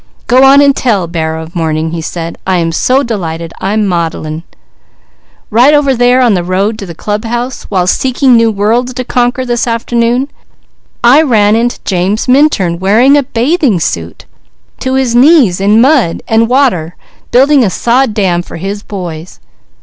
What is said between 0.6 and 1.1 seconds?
and tell,